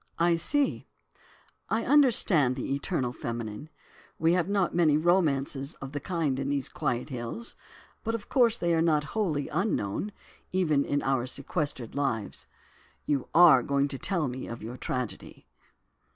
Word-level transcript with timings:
"I 0.17 0.33
see, 0.33 0.87
I 1.69 1.85
understand, 1.85 2.55
the 2.55 2.73
'eternal 2.73 3.13
feminine'; 3.13 3.69
we 4.17 4.33
have 4.33 4.49
not 4.49 4.73
many 4.73 4.97
romances 4.97 5.75
of 5.75 5.91
the 5.91 5.99
kind 5.99 6.39
in 6.39 6.49
these 6.49 6.69
quiet 6.69 7.09
hills, 7.09 7.55
but 8.03 8.15
of 8.15 8.27
course 8.27 8.57
they 8.57 8.73
are 8.73 8.81
not 8.81 9.03
wholly 9.13 9.47
unknown, 9.49 10.11
even 10.51 10.85
in 10.85 11.03
our 11.03 11.27
sequestered 11.27 11.93
lives. 11.93 12.47
You 13.05 13.27
are 13.35 13.61
going 13.61 13.87
to 13.89 13.99
tell 13.99 14.27
me 14.27 14.47
of 14.47 14.63
your 14.63 14.75
tragedy." 14.75 15.45